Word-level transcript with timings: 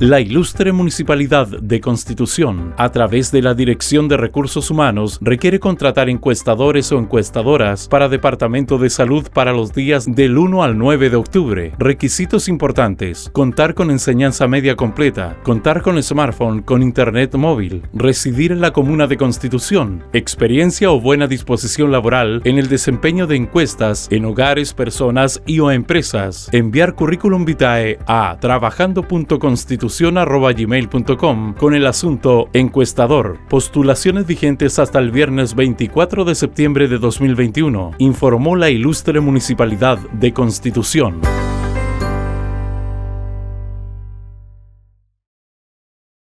La 0.00 0.18
ilustre 0.18 0.72
Municipalidad 0.72 1.46
de 1.46 1.78
Constitución, 1.78 2.72
a 2.78 2.90
través 2.90 3.30
de 3.32 3.42
la 3.42 3.52
Dirección 3.52 4.08
de 4.08 4.16
Recursos 4.16 4.70
Humanos, 4.70 5.18
requiere 5.20 5.60
contratar 5.60 6.08
encuestadores 6.08 6.90
o 6.90 6.98
encuestadoras 6.98 7.86
para 7.86 8.08
Departamento 8.08 8.78
de 8.78 8.88
Salud 8.88 9.28
para 9.30 9.52
los 9.52 9.74
días 9.74 10.06
del 10.06 10.38
1 10.38 10.62
al 10.62 10.78
9 10.78 11.10
de 11.10 11.16
octubre. 11.16 11.72
Requisitos 11.78 12.48
importantes: 12.48 13.28
contar 13.34 13.74
con 13.74 13.90
enseñanza 13.90 14.48
media 14.48 14.74
completa, 14.74 15.36
contar 15.42 15.82
con 15.82 16.02
smartphone 16.02 16.62
con 16.62 16.82
internet 16.82 17.34
móvil, 17.34 17.82
residir 17.92 18.52
en 18.52 18.62
la 18.62 18.72
comuna 18.72 19.06
de 19.06 19.18
Constitución, 19.18 20.02
experiencia 20.14 20.90
o 20.90 20.98
buena 20.98 21.26
disposición 21.26 21.92
laboral 21.92 22.40
en 22.46 22.58
el 22.58 22.70
desempeño 22.70 23.26
de 23.26 23.36
encuestas 23.36 24.08
en 24.10 24.24
hogares, 24.24 24.72
personas 24.72 25.42
y 25.44 25.60
o 25.60 25.70
empresas. 25.70 26.48
Enviar 26.52 26.94
currículum 26.94 27.44
vitae 27.44 27.98
a 28.06 28.38
trabajando.constitución 28.40 29.89
con 31.58 31.74
el 31.74 31.86
asunto 31.86 32.48
encuestador. 32.52 33.38
Postulaciones 33.48 34.26
vigentes 34.26 34.78
hasta 34.78 34.98
el 34.98 35.10
viernes 35.10 35.54
24 35.54 36.24
de 36.24 36.34
septiembre 36.34 36.88
de 36.88 36.98
2021, 36.98 37.92
informó 37.98 38.56
la 38.56 38.70
ilustre 38.70 39.20
Municipalidad 39.20 39.98
de 39.98 40.32
Constitución. 40.32 41.39